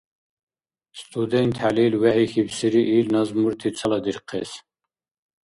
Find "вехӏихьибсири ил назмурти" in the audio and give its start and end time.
2.01-3.69